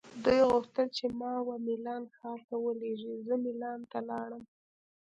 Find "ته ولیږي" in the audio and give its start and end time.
2.47-3.13